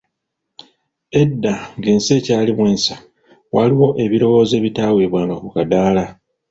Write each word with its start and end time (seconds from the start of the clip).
Edda 1.21 1.53
ng'ensi 1.77 2.11
ekyalimu 2.19 2.63
ensa, 2.71 2.95
waaliyo 3.53 3.87
ebirowoozo 4.03 4.53
ebitaweebwanga 4.59 5.35
ku 5.41 5.47
kadaala. 5.55 6.05